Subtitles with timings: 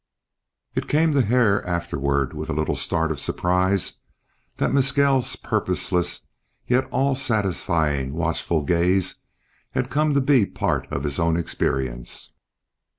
[0.73, 3.99] It came to Hare afterward with a little start of surprise
[4.57, 6.25] that Mescal's purposeless,
[6.65, 9.17] yet all satisfying, watchful gaze
[9.73, 12.33] had come to be part of his own experience.